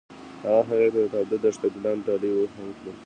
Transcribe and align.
هغه 0.43 0.75
هغې 0.81 0.89
ته 0.93 0.99
د 1.05 1.07
تاوده 1.13 1.37
دښته 1.43 1.67
ګلان 1.75 1.97
ډالۍ 2.05 2.31
هم 2.55 2.67
کړل. 2.77 2.95